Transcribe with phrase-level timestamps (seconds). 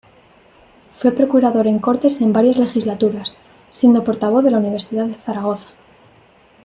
[0.95, 3.37] Fue procurador en cortes en varias legislaturas,
[3.69, 5.67] siendo portavoz de la Universidad de Zaragoza.